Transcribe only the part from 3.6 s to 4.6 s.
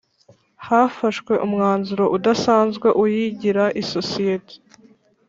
isosiyete